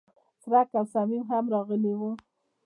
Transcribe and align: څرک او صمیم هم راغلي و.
څرک 0.41 0.69
او 0.77 0.85
صمیم 0.93 1.23
هم 1.31 1.45
راغلي 1.53 1.93
و. 1.99 2.01